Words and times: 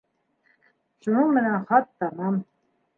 Шуның 1.05 1.31
менән 1.37 1.71
хат 1.71 1.95
тамам. 2.03 2.45